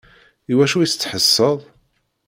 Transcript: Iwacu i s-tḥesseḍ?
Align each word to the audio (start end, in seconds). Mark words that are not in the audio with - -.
Iwacu 0.51 0.77
i 0.81 0.87
s-tḥesseḍ? 0.87 1.57